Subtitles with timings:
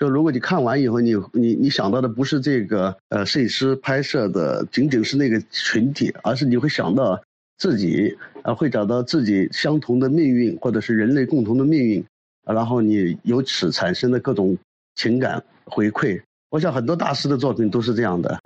[0.00, 7.20] 就如果你看完以后，你你你想到的不是这个呃摄影师拍摄的仅仅是那个群体，而是你会想到
[7.58, 12.02] 自己啊，会找到自己相同的命运，或者是人类共同的命运，
[12.46, 14.56] 然后你由此产生的各种
[14.94, 16.18] 情感回馈。
[16.48, 18.38] 我想很多大师的作品都是这样的。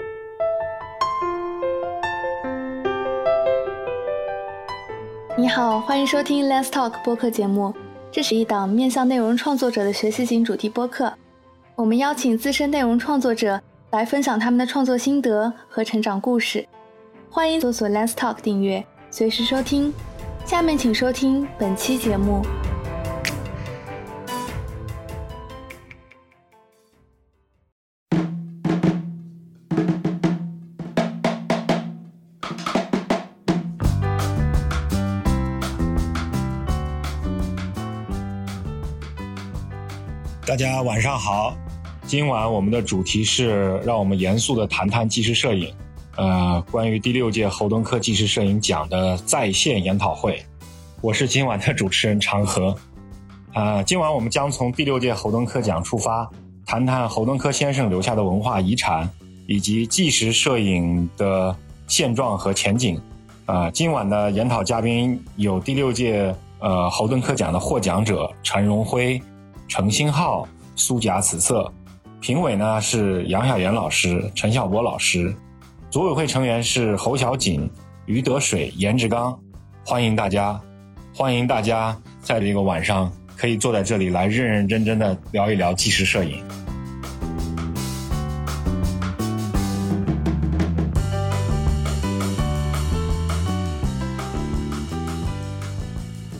[5.38, 7.72] 你好，欢迎收听 Let's Talk 播客节目，
[8.10, 11.12] 这是一档面向内容创作者的学习型主题播客。
[11.76, 16.64] 我们邀请资深内容创作者来分享他们的创作心得和成长故事。
[17.28, 19.92] 欢迎搜索 Let's Talk 订阅，随时收听。
[20.46, 22.42] 下面请收听本期节目。
[40.46, 41.56] 大家晚上好。
[42.14, 45.74] 今晚我们的主题是让我们严肃的谈谈纪实摄影，
[46.14, 50.40] 呃，关于第六届侯登科纪实摄影奖的在线研讨会。
[51.00, 52.72] 我是今晚的主持人长河，
[53.52, 56.30] 啊，今晚我们将从第六届侯登科奖出发，
[56.64, 59.10] 谈谈侯登科先生留下的文化遗产
[59.48, 61.56] 以及纪实摄影的
[61.88, 62.96] 现状和前景。
[63.46, 69.20] 啊，今晚的研讨嘉宾有第六届呃侯登科奖的获奖者陈荣辉、
[69.66, 71.68] 程星浩、苏贾此色。
[72.24, 75.30] 评委呢是杨晓岩老师、陈晓波老师，
[75.90, 77.70] 组委会成员是侯小锦、
[78.06, 79.38] 于德水、严志刚，
[79.84, 80.58] 欢迎大家，
[81.14, 86.42] 欢迎大家在这个晚上可以坐在这里来认认真真的聊一聊纪实摄影。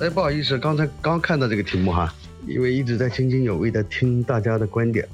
[0.01, 2.11] 哎，不好意思，刚才刚看到这个题目哈，
[2.47, 5.07] 因为一直在津津有味的听大家的观点。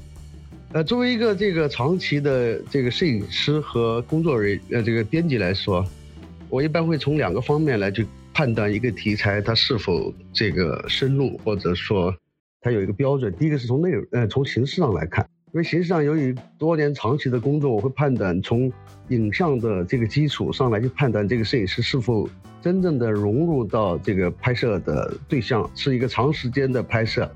[0.73, 5.85] 呃，作为一个这个长期的这个摄影师和工作人呃这个编辑来说，
[6.47, 12.15] 我一般会从两个方面来去判断一个题材它是否这个深入，或者说
[12.61, 13.33] 它有一个标准。
[13.37, 18.71] 第一个是从内容呃从形式上来看，因为形式上由于多年长期的工作，我会判断从
[19.09, 22.29] 影像的这个基础上来去判断这个摄影师是否
[22.61, 27.29] 真正的融入到这个拍摄的对象，是一个长时间的拍摄。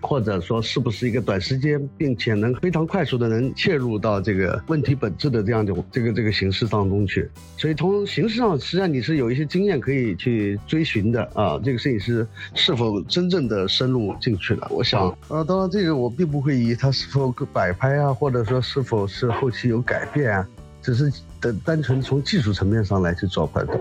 [0.00, 7.28] 或者说是不是一个短时间，并且能非常快速的能切入到这个问题本质的这样的这个这个形式当中去？
[7.56, 11.60] 所以从形式上，实际上你是有一些经验可以去追寻的啊。
[11.64, 14.68] 这个摄影师是否真正的深入进去了？
[14.70, 20.48] 我想，啊，当然这个我并不会以他是否摆拍啊，或者说是否是后期有改变啊，
[20.80, 23.78] 只是单单纯从技术层面上来去做判断。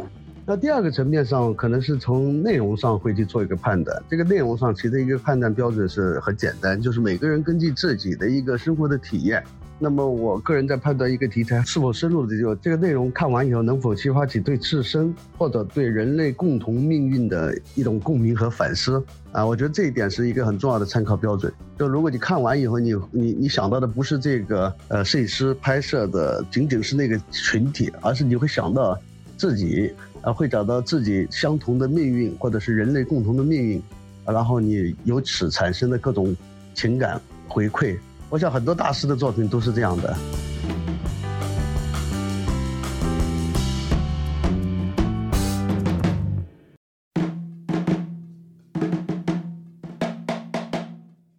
[0.49, 4.01] 那第二个层面上，可能是从内容上会去做一个判断。
[4.09, 9.43] 这个内容上，其实一个判断标准是很简单，就是每个人根据自己的一个生活的体验。
[9.77, 19.03] 那么我个人在判断一个题材是否深入的就这个内容看完以后能否激发起对自身或者对人类共同命运的一种共鸣和反思
[19.33, 21.51] 啊，我觉得这一点是一个很重要的参考标准。
[21.77, 28.97] 就如果你看完以后，你你你想到的不是这个呃摄影师拍摄的仅仅是那个群体，而是你会想到
[29.35, 29.91] 自己。
[30.27, 33.81] 啊，会找到自己相同的命运，或者是人类共同的命运，
[34.25, 36.35] 然后你由此产生的各种
[36.73, 37.17] 情感
[37.47, 37.97] 回馈。
[38.29, 40.17] 我想很多大师的作品都是这样的。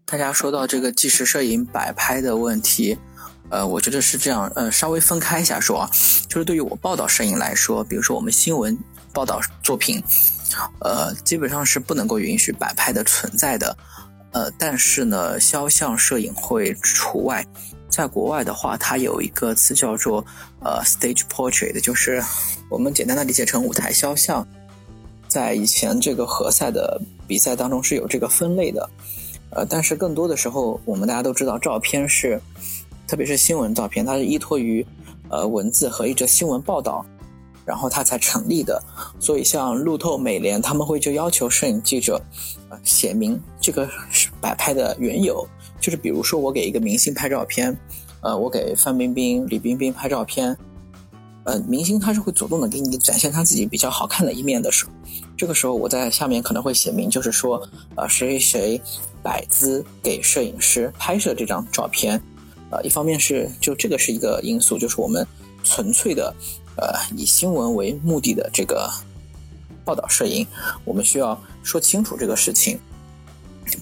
[0.07, 2.97] 大家说到这个纪实摄影摆拍的问题。
[3.51, 5.91] 呃，我觉得是这样，呃，稍微分开一下说啊，
[6.29, 8.77] 就是对于我报道摄影来说，比如说我们新闻
[9.11, 10.03] 报道作品，
[10.81, 13.75] 呃，基本上是不能够允许摆拍的存在的，
[14.33, 17.43] 呃，但是呢，肖像摄影会除外，
[17.89, 20.23] 在国外的话，它有一个词叫做
[20.61, 22.23] 呃 stage portrait，就是
[22.69, 24.47] 我们简单的理解成舞台肖像，
[25.27, 28.91] 在以前这个何塞的比赛当中是有这个分类的，
[29.53, 32.39] 呃，但是更多的时候，我们大家都知道，照片是。
[33.09, 34.87] 特别是新闻照片，它是依托于，
[35.31, 37.05] 呃，文字和一则新闻报道，
[37.65, 38.81] 然后它才成立的。
[39.19, 42.21] 所以像路透、美联，他们会就要求摄影记者，
[42.69, 43.89] 呃，写明这个
[44.43, 45.45] 摆拍的缘由。
[45.81, 47.75] 就是比如说，我给一个明星拍照片，
[48.21, 50.55] 呃，我给范冰冰、李冰冰拍照片，
[51.45, 54.93] 呃，明星他是会主动的给你展现他自己比较好看的一面的时候，
[55.35, 57.63] 这个时候我在下面可能会写明，就是说，
[57.95, 58.83] 呃，谁谁谁
[59.23, 62.21] 摆姿给摄影师拍摄这张照片。
[62.71, 65.27] 呃，一方面是就这个是一个因素，就是我们
[65.63, 66.35] 纯粹的，
[66.77, 68.91] 呃，以新闻为目的的这个
[69.85, 70.47] 报道摄影，
[70.85, 72.79] 我们需要说清楚这个事情，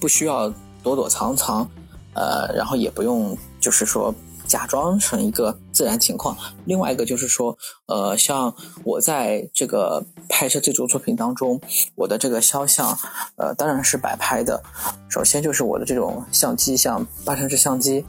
[0.00, 0.48] 不需要
[0.82, 1.68] 躲躲藏藏，
[2.14, 4.14] 呃，然后也不用就是说
[4.46, 6.36] 假装成一个自然情况。
[6.64, 8.54] 另外一个就是说，呃，像
[8.84, 11.60] 我在这个拍摄这组作品当中，
[11.96, 12.96] 我的这个肖像，
[13.34, 14.62] 呃，当然是摆拍的。
[15.08, 18.04] 首先就是我的这种相机，像八成式相机，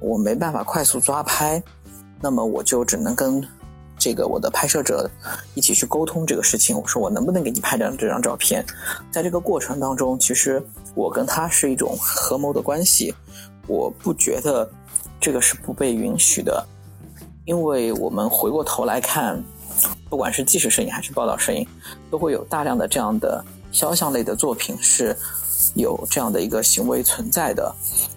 [0.00, 1.62] 我没办法快速抓拍，
[2.20, 3.46] 那么我就只能跟。
[3.98, 5.10] 这个我的拍摄者
[5.54, 8.62] 一起去沟通这个事情，我说我能不能给你拍张这张照片？
[9.10, 10.62] 在这个过程当中，其实
[10.94, 13.14] 我跟他是一种合谋的关系，
[13.66, 14.70] 我不觉得
[15.18, 16.64] 这个是不被允许的，
[17.46, 19.42] 因为我们回过头来看，
[20.10, 21.66] 不管是纪实摄影还是报道摄影，
[22.10, 25.16] 都会有大量的这样的肖像类的作品是
[25.74, 27.74] 有这样的一个行为存在的。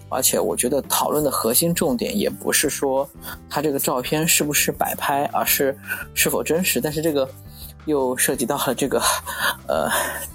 [0.08, 3.08] 而且我觉得讨论的核心重点也不是说
[3.48, 5.76] 他这个照片是不是摆拍，而是
[6.14, 6.80] 是否真实。
[6.80, 7.28] 但是这个
[7.84, 9.00] 又涉及到了这个
[9.68, 9.88] 呃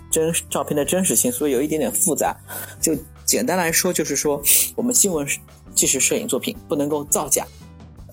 [0.09, 2.35] 真照片的真实性，所以有一点点复杂。
[2.79, 4.41] 就简单来说，就是说
[4.75, 5.27] 我们新闻
[5.73, 7.45] 纪实摄影作品不能够造假，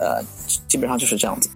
[0.00, 0.20] 呃，
[0.66, 1.48] 基本上就是这样子。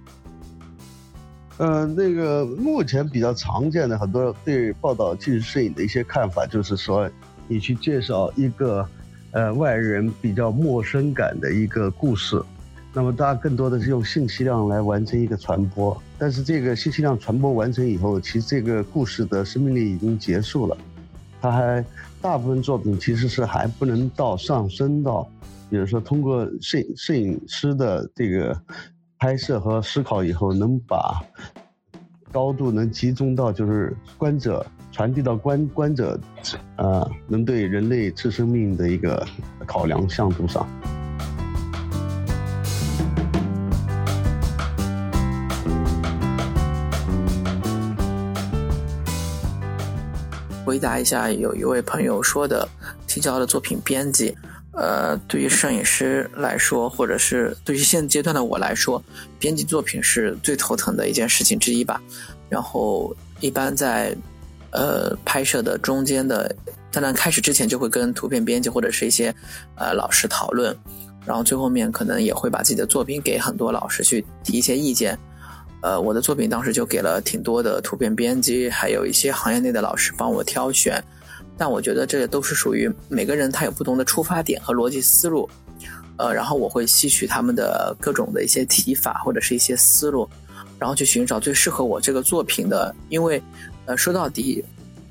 [1.58, 7.10] 呃，那个目前比较常见的很多对报道纪实摄影的一些看法，就是说
[7.48, 8.88] 你去介绍一个。
[9.32, 12.40] 呃，外人比较陌生感的一个故事，
[12.94, 20.78] 那么大家更多的是用信息量来完成一个传播，但是这个信息量传播完成以后，其实这个故事的生命力已经结束了，
[21.38, 21.84] 它还
[22.22, 25.28] 大部分作品其实是还不能到上升到，
[25.68, 28.58] 比如说通过摄摄影师的这个
[29.18, 31.22] 拍摄和思考以后，能把
[32.32, 34.64] 高度能集中到就是观者。
[34.96, 36.18] 传递到观观者，
[36.76, 39.22] 呃，能对人类自生命的一个
[39.66, 40.66] 考量向度上。
[50.64, 52.66] 回答一下，有一位朋友说的
[53.06, 54.34] 提交的作品编辑，
[54.72, 59.02] 呃，对于摄影师来说，或者是对于现阶段的我来说，
[59.38, 62.00] 编辑作品是最头疼的一件事情之一吧。
[62.48, 64.16] 然后一般在。
[64.76, 66.54] 呃，拍摄的中间的，
[66.92, 69.34] 当然开始之前就会跟图片编辑或者是一些
[69.74, 70.76] 呃老师讨论，
[71.24, 75.18] 然后最后面可能也会把自己的作品给很多老师去提一些意见。
[75.80, 81.02] 呃，我的作品当时就给了挺多的图片编辑，还有一些行业内的老师帮我挑选。
[81.56, 85.48] 但我觉得这都是属于每个人他有不同的出发点和逻辑思路，
[86.18, 90.28] 呃，然后我会吸取他们的各种的一些提法或者是一些思路，
[90.78, 93.42] 然后去寻找最适合我这个作品的，因为。
[93.86, 94.64] 呃，说到底，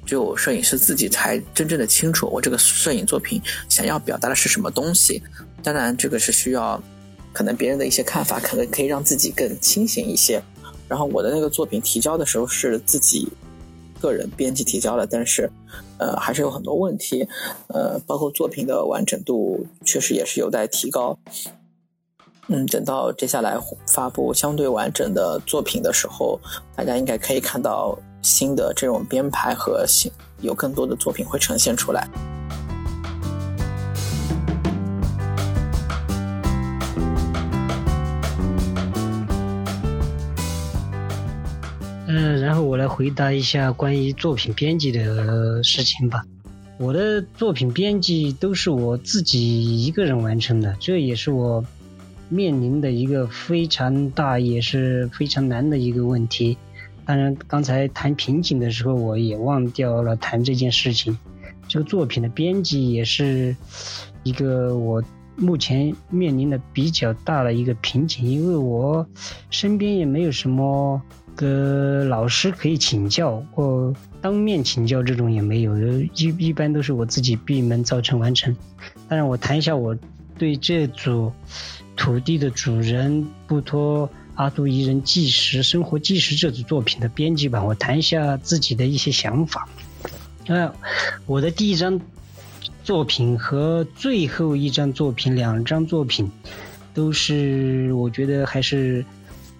[0.05, 5.21] 只有摄影师自己才真正的清楚我这个摄影作品想要表达的是什么东西。
[5.63, 6.81] 当然，这个是需要
[7.33, 10.41] 可能别人的一些看法，可能可以让自己更清醒一些。
[10.87, 13.27] 然后我的那个作品提交的时候是自己
[13.99, 15.49] 个人编辑提交的，但是
[15.97, 17.27] 呃还是有很多问题，
[17.67, 21.17] 呃，包括作品的完整度确实也是有待提高。
[22.47, 23.57] 嗯，等到接下来
[23.87, 26.39] 发布相对完整的作品的时候，
[26.75, 30.11] 大家应该可以看到新的这种编排和新
[30.41, 32.09] 有更多的作品会呈现出来。
[42.07, 46.25] 嗯，然后我来回答一下关于作品编辑的事情吧。
[46.79, 51.63] 我的作品编辑都是我自己一个人完成的，这也是我。
[52.27, 56.57] 面临的一个非常大也是非常难的一个问题。
[57.05, 61.17] 当然，刚才谈瓶颈的时候，我也忘掉了谈这件事情。
[61.67, 63.55] 这个作品的编辑也是
[64.23, 65.03] 一个我
[65.35, 69.07] 目前面临的比较大的一个瓶颈，因为我
[69.49, 71.01] 身边也没有什么
[71.35, 78.55] 个老师可以请教或当面请教，这种也没有，一一般都是我自己闭门造成完成。
[79.07, 79.95] 当然，我谈一下我
[80.37, 81.31] 对这组。
[81.97, 89.67] 土地的主人布托阿杜伊人纪实生活纪实这组作品的编辑版，我谈一下自己的一些想法。
[90.47, 90.73] 啊，
[91.25, 91.99] 我的第一张
[92.83, 96.29] 作品和最后一张作品，两张作品
[96.93, 99.03] 都是我觉得还是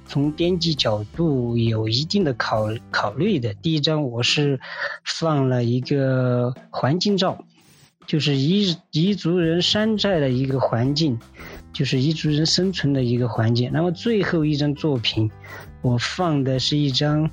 [0.07, 3.53] 从编辑角度有一定的考考虑的。
[3.55, 4.59] 第一张我是
[5.03, 7.43] 放了一个环境照，
[8.05, 11.17] 就是彝彝族人山寨的一个环境。
[11.75, 13.69] 就是彝族人生存的一个环境。
[13.73, 15.29] 那么最后一张作品，
[15.81, 17.29] 我放的是一张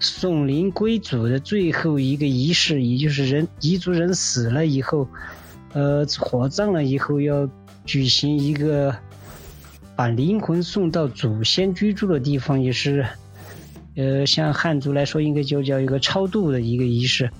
[0.00, 5.06] 送灵归祖的最后一个仪式，也就是人彝族人死了以后，
[5.74, 7.48] 呃，火葬了以后要
[7.86, 8.92] 举行一个
[9.94, 13.06] 把灵魂送到祖先居住的地方，也是，
[13.94, 17.30] 呃，像汉族来说，应该就叫一个超度的一个仪式，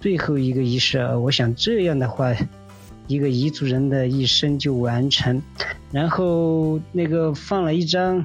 [0.00, 0.98] 最后一个仪式。
[1.18, 2.34] 我想这样的话。
[3.10, 5.42] 一个彝族人的一生就完成。
[5.90, 8.24] 然后那个放了一张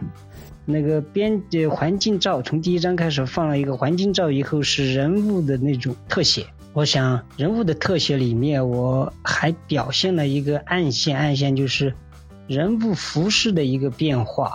[0.63, 6.45] 那个编的环境照，从第一张开始放了一个环境照，以后是人物的那种特写。
[6.73, 11.91] 我想人物的特写里面，我还表现了一个暗线，暗线就是
[12.45, 14.51] 人物服饰的一个变化，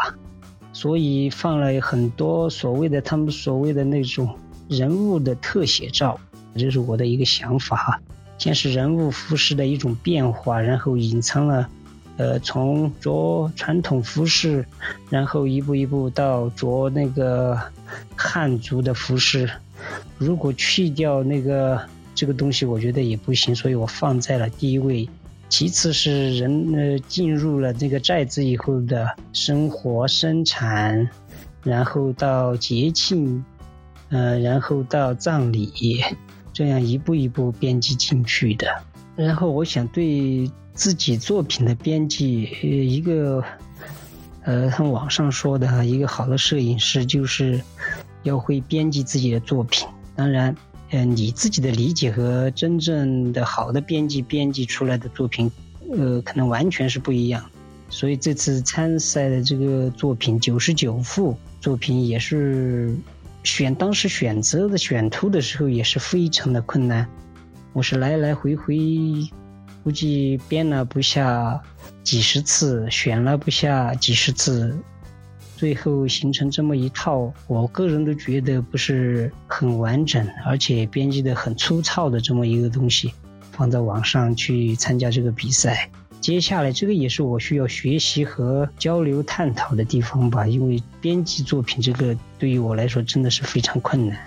[0.72, 4.32] 所以放了很多所谓的他们所谓的那种
[4.68, 6.20] 人物的特写照，
[6.54, 8.00] 这是我的一个想法哈。
[8.40, 11.68] 先是人物服饰的一种变化，然后隐藏了，
[12.16, 14.66] 呃，从着传统服饰，
[15.08, 17.56] 然后一步一步到着那个
[18.16, 19.48] 汉族的服饰。
[20.18, 21.80] 如果去掉那个。
[22.12, 25.08] 这个东西我觉得也不行，所以我放在了第一位。
[25.48, 31.08] 其次是人呃进入了这个寨子以后的生活生产，
[31.62, 33.42] 然后到节庆，
[34.10, 36.02] 呃，然后到葬礼，
[36.52, 38.66] 这样一步一步编辑进去的。
[39.16, 43.42] 然后我想对自己作品的编辑，一个
[44.42, 47.60] 呃，他网上说的哈一个好的摄影师就是
[48.22, 50.56] 要会编辑自己的作品，当然。
[50.92, 55.48] 嗯，你自己的理解和真正的好的编辑编辑出来的作品，
[55.96, 57.48] 呃，可能完全是不一样。
[57.88, 62.92] 所以这次参赛的这个作品九十九幅作品也是
[63.42, 67.08] 选当时选择的选图的时候也是非常的困难。
[67.72, 68.76] 我是来来回回，
[69.82, 71.60] 估计编了不下
[72.02, 74.76] 几十次，选了不下几十次。
[75.56, 83.12] 最后形成这么一套，我个人都觉得不是很完整，而且编辑的很粗糙的这么一个东西，
[83.52, 85.90] 放在网上去参加这个比赛。
[86.20, 94.18] 接下来这个也是我需要学习和交流探讨的地方吧，因为编辑作品这个对于我来说真的是非常困难。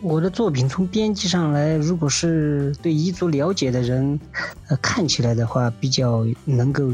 [0.00, 4.18] 我的作品从编辑上来，如果是对彝族了解的人，
[4.68, 6.84] 呃，看起来的话比较能够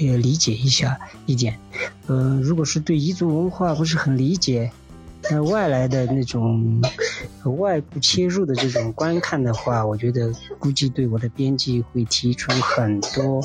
[0.00, 1.58] 呃理解一下一点。
[2.06, 4.70] 呃，如果是对彝族文化不是很理解，
[5.30, 6.80] 那外来的那种
[7.58, 13.42] 外部切入的这种观看的话，我觉得估计对我的编辑会提出很多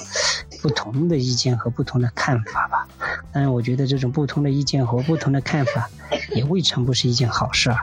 [0.65, 2.87] 不同的意见和不同的看法吧。
[3.31, 5.87] 当然，我觉得这种不同的意见和不同的看法，
[6.33, 7.77] 也未尝不是一件好事儿。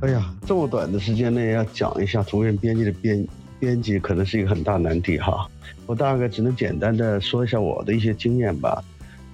[0.00, 3.24] 哎呀，这么短的时间内要讲一下图片编辑的编
[3.60, 5.48] 编辑，可能是一个很大难题哈。
[5.86, 8.82] 我大概只能简单的说一下我的一些经验吧，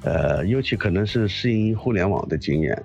[0.02, 2.85] 呃，尤其可能是适应互联网的经验。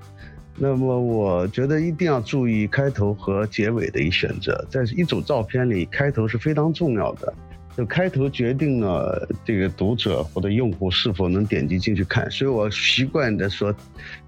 [0.55, 7.33] 那么我觉得一定要注意开头和结尾的一选择，在一组照片里，开头是非常重要的。
[7.75, 13.75] 就开头决定了这个读者或者用户是否能点击进去看，所以我习惯的说，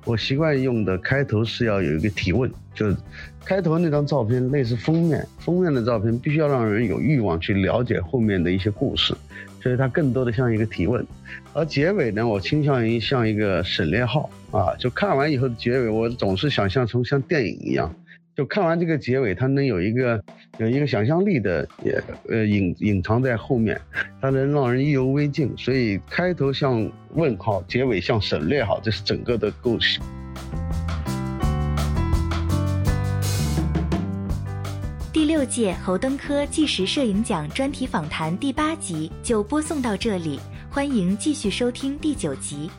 [0.04, 2.98] 我习惯用的开头是要有一个提问，就是
[3.46, 9.14] 开头那张照片类似封面，封面的照片必须要让人有欲望去了解后面的一些故事，
[9.66, 11.04] 所以它更多的像一个提问，
[11.52, 17.92] 而结尾呢，我倾向于像一个省略号啊，就看完以后的结尾，我总是想象成像电影一样。
[18.36, 20.24] 就看完这个结尾，它能有一个
[20.60, 23.82] 有一个想象力的，也呃隐隐藏在后面，
[24.22, 25.52] 它能让人意犹未尽。
[25.58, 30.00] 所以开头像问号，结尾像省略号，这是整个的构思。
[35.46, 42.70] 届侯登科纪实摄影奖专题访谈第八集就播送到这里，欢迎继续收听第九集。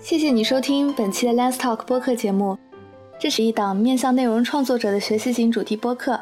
[0.00, 2.58] 谢谢你收听本期的 Let's Talk 播客节目。
[3.18, 6.18] 这是一档面向内容创作者的学习型主题播客。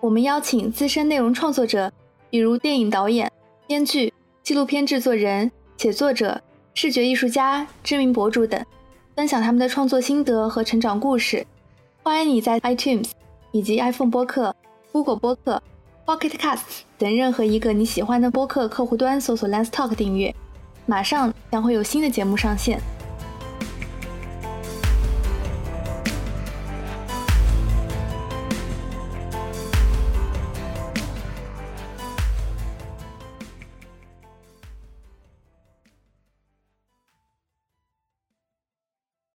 [0.00, 1.90] 我们邀请资深内容创作者，
[2.28, 3.30] 比如电影导演、
[3.66, 4.12] 编剧、
[4.42, 6.38] 纪录片制作人、写作者、
[6.76, 8.60] 视觉艺术家、知名博主等，
[9.14, 11.46] 分享他们的创作心得和成长故事。
[12.02, 13.10] 欢迎你在 iTunes
[13.52, 14.54] 以及 iPhone 播客、
[14.90, 15.62] Google 播客、
[16.04, 20.34] Pocket Cast 等任何一个你喜欢的播客客户端搜索 Lens Talk 订阅。
[20.84, 22.80] 马上将会有新的节目上线。